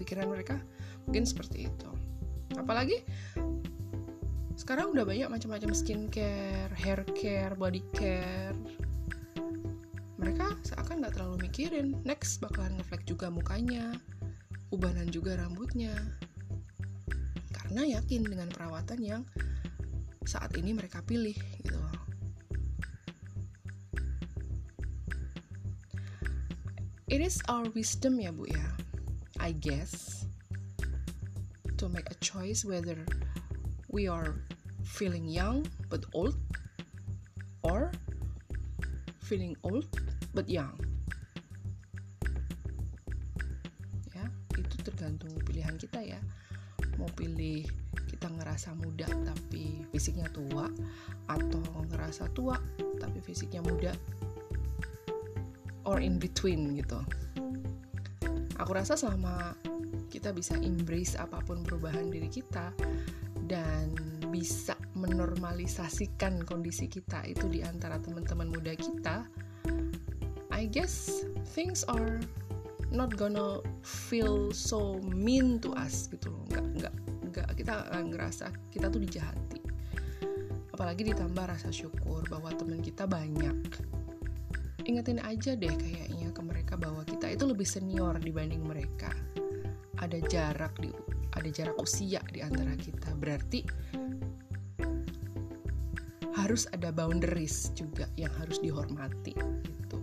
pikiran 0.04 0.28
mereka 0.28 0.60
mungkin 1.08 1.24
seperti 1.24 1.72
itu 1.72 1.90
apalagi 2.60 3.00
sekarang 4.54 4.94
udah 4.94 5.02
banyak 5.02 5.26
macam-macam 5.26 5.74
skincare, 5.74 6.70
hair 6.78 7.02
care, 7.18 7.58
body 7.58 7.82
care. 7.90 8.54
Mereka 10.14 10.62
seakan 10.62 11.02
nggak 11.02 11.18
terlalu 11.18 11.50
mikirin, 11.50 11.98
next 12.06 12.38
bakalan 12.38 12.78
ngeflek 12.78 13.02
juga 13.02 13.34
mukanya, 13.34 13.98
ubanan 14.70 15.10
juga 15.10 15.34
rambutnya. 15.42 15.90
Karena 17.50 17.98
yakin 17.98 18.22
dengan 18.30 18.46
perawatan 18.54 19.02
yang 19.02 19.22
saat 20.22 20.54
ini 20.56 20.72
mereka 20.72 21.04
pilih 21.04 21.36
gitu 21.60 21.76
It 27.04 27.20
is 27.20 27.38
our 27.52 27.68
wisdom 27.76 28.16
ya 28.16 28.32
bu 28.32 28.48
ya, 28.48 28.64
I 29.44 29.52
guess, 29.60 30.24
to 31.76 31.84
make 31.92 32.08
a 32.08 32.16
choice 32.24 32.64
whether 32.64 32.96
we 33.92 34.08
are 34.08 34.40
feeling 34.88 35.28
young 35.28 35.68
but 35.92 36.08
old 36.16 36.32
or 37.60 37.92
feeling 39.20 39.52
old 39.60 39.84
but 40.32 40.48
young. 40.48 40.80
Ya, 44.16 44.24
itu 44.56 44.80
tergantung 44.80 45.36
pilihan 45.44 45.76
kita 45.76 46.00
ya. 46.00 46.20
Mau 46.96 47.12
pilih 47.12 47.68
kita 48.08 48.32
ngerasa 48.40 48.72
muda 48.80 49.04
tapi 49.28 49.84
fisiknya 49.92 50.32
tua 50.32 50.72
atau 51.28 51.60
ngerasa 51.92 52.32
tua 52.32 52.56
tapi 52.96 53.20
fisiknya 53.20 53.60
muda 53.60 53.92
or 55.84 56.00
in 56.00 56.16
between 56.16 56.80
gitu. 56.80 57.04
Aku 58.62 58.70
rasa 58.74 58.94
selama 58.94 59.58
kita 60.10 60.30
bisa 60.30 60.54
embrace 60.62 61.18
apa 61.18 61.42
pun 61.42 61.66
perubahan 61.66 62.06
diri 62.06 62.30
kita 62.30 62.70
dan 63.50 63.90
bisa 64.30 64.78
menormalisasikan 64.94 66.46
kondisi 66.46 66.86
kita 66.86 67.26
itu 67.26 67.50
di 67.50 67.66
antara 67.66 67.98
teman-teman 67.98 68.50
muda 68.50 68.74
kita, 68.78 69.26
I 70.54 70.70
guess 70.70 71.26
things 71.54 71.82
are 71.90 72.22
not 72.94 73.18
gonna 73.18 73.58
feel 73.82 74.54
so 74.54 75.02
mean 75.02 75.58
to 75.66 75.74
us 75.74 76.06
gitu 76.06 76.30
loh. 76.30 76.42
Nggak, 76.54 76.64
nggak, 76.78 76.94
nggak 77.34 77.48
kita 77.58 77.72
akan 77.90 78.04
ngerasa 78.14 78.46
kita 78.70 78.86
tuh 78.86 79.02
dijahati. 79.02 79.60
Apalagi 80.70 81.06
ditambah 81.10 81.44
rasa 81.46 81.74
syukur 81.74 82.22
bahwa 82.30 82.54
teman 82.54 82.78
kita 82.82 83.06
banyak. 83.06 83.54
Ingetin 84.86 85.18
aja 85.22 85.58
deh 85.58 85.70
mereka 85.70 86.13
bahwa 86.84 87.00
kita 87.08 87.32
itu 87.32 87.48
lebih 87.48 87.64
senior 87.64 88.20
dibanding 88.20 88.60
mereka. 88.60 89.08
Ada 89.96 90.20
jarak 90.28 90.76
di 90.84 90.92
ada 91.32 91.48
jarak 91.48 91.80
usia 91.80 92.20
di 92.28 92.44
antara 92.44 92.76
kita. 92.76 93.16
Berarti 93.16 93.64
harus 96.36 96.68
ada 96.76 96.92
boundaries 96.92 97.72
juga 97.72 98.04
yang 98.20 98.28
harus 98.36 98.60
dihormati 98.60 99.32
gitu. 99.64 99.98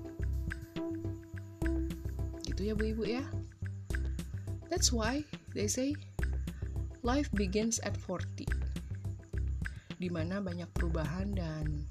Gitu 2.50 2.62
ya 2.66 2.74
bu 2.74 2.84
ibu 2.90 3.06
ya. 3.06 3.22
That's 4.74 4.90
why 4.90 5.22
they 5.54 5.70
say 5.70 5.94
life 7.06 7.30
begins 7.38 7.78
at 7.86 7.94
40 7.94 8.50
di 10.02 10.10
mana 10.10 10.42
banyak 10.42 10.66
perubahan 10.74 11.38
dan 11.38 11.86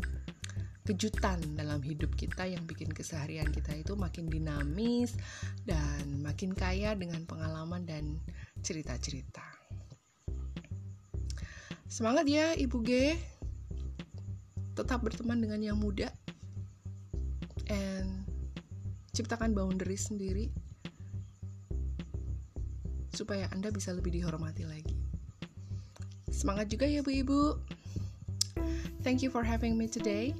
kejutan 0.90 1.38
dalam 1.55 1.79
hidup 1.87 2.11
kita 2.18 2.50
yang 2.50 2.66
bikin 2.66 2.90
keseharian 2.90 3.46
kita 3.55 3.79
itu 3.79 3.94
makin 3.94 4.26
dinamis 4.26 5.14
dan 5.62 6.03
makin 6.18 6.50
kaya 6.50 6.98
dengan 6.98 7.22
pengalaman 7.31 7.87
dan 7.87 8.18
cerita-cerita. 8.66 9.46
Semangat 11.87 12.26
ya 12.26 12.59
Ibu 12.59 12.83
G. 12.83 13.14
Tetap 14.74 15.07
berteman 15.07 15.38
dengan 15.38 15.62
yang 15.62 15.79
muda 15.79 16.11
and 17.70 18.26
ciptakan 19.14 19.55
boundary 19.55 19.94
sendiri 19.94 20.50
supaya 23.14 23.46
Anda 23.55 23.70
bisa 23.70 23.94
lebih 23.94 24.11
dihormati 24.11 24.66
lagi. 24.66 24.98
Semangat 26.35 26.66
juga 26.66 26.90
ya 26.90 27.07
Bu 27.07 27.14
Ibu. 27.14 27.42
Thank 29.07 29.22
you 29.22 29.31
for 29.31 29.46
having 29.46 29.79
me 29.79 29.87
today 29.87 30.35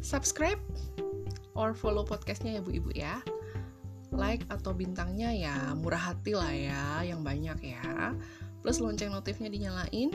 subscribe 0.00 0.60
or 1.54 1.76
follow 1.76 2.02
podcastnya 2.04 2.58
ya 2.58 2.60
bu 2.64 2.70
ibu 2.74 2.90
ya. 2.92 3.20
Like 4.10 4.42
atau 4.50 4.74
bintangnya 4.74 5.30
ya 5.30 5.56
murah 5.78 6.12
hati 6.12 6.34
lah 6.34 6.50
ya 6.50 7.06
yang 7.06 7.22
banyak 7.22 7.58
ya. 7.62 8.16
Plus 8.60 8.82
lonceng 8.82 9.14
notifnya 9.14 9.48
dinyalain 9.48 10.10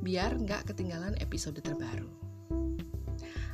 biar 0.00 0.36
nggak 0.38 0.70
ketinggalan 0.70 1.18
episode 1.18 1.58
terbaru. 1.60 2.08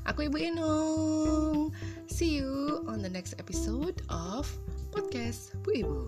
Aku 0.08 0.26
ibu 0.26 0.36
Inung. 0.40 1.70
See 2.10 2.40
you 2.40 2.82
on 2.90 3.00
the 3.00 3.10
next 3.10 3.38
episode 3.38 4.02
of 4.10 4.48
podcast 4.90 5.54
bu 5.62 5.70
ibu 5.86 6.00